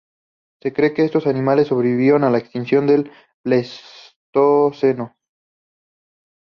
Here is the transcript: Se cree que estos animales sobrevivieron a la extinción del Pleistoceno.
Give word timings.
Se 0.63 0.73
cree 0.73 0.95
que 0.95 1.05
estos 1.05 1.27
animales 1.27 1.67
sobrevivieron 1.67 2.23
a 2.23 2.31
la 2.31 2.39
extinción 2.39 2.87
del 2.87 3.11
Pleistoceno. 3.43 5.15